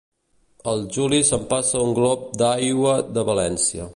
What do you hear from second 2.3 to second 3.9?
d'auia de València.